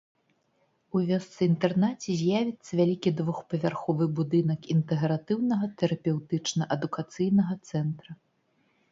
У 0.99 0.99
вёсцы-інтэрнаце 1.07 2.13
з'явіцца 2.21 2.71
вялікі 2.79 3.09
двухпавярховы 3.19 4.07
будынак 4.19 4.61
інтэгратыўнага 4.75 5.69
тэрапеўтычна-адукацыйнага 5.83 7.53
цэнтра. 7.73 8.11